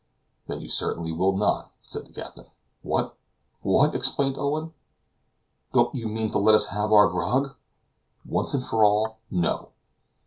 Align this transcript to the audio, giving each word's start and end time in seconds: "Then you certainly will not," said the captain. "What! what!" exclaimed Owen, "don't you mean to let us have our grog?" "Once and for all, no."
"Then 0.47 0.61
you 0.61 0.67
certainly 0.67 1.11
will 1.11 1.37
not," 1.37 1.71
said 1.83 2.07
the 2.07 2.11
captain. 2.11 2.47
"What! 2.81 3.15
what!" 3.61 3.93
exclaimed 3.93 4.35
Owen, 4.35 4.73
"don't 5.73 5.93
you 5.93 6.07
mean 6.07 6.31
to 6.31 6.39
let 6.39 6.55
us 6.55 6.69
have 6.73 6.91
our 6.91 7.07
grog?" 7.07 7.55
"Once 8.25 8.55
and 8.55 8.65
for 8.65 8.83
all, 8.83 9.19
no." 9.29 9.69